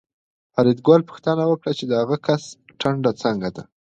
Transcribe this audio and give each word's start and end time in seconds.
فریدګل 0.53 1.01
پوښتنه 1.09 1.43
وکړه 1.47 1.71
چې 1.77 1.83
د 1.87 1.93
هغه 2.01 2.17
کس 2.27 2.43
ټنډه 2.79 3.11
څنګه 3.23 3.49
ده 3.55 3.63